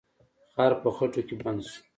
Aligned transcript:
خر 0.53 0.71
په 0.81 0.89
خټو 0.95 1.21
کې 1.27 1.35
بند 1.41 1.61
شو. 1.69 1.79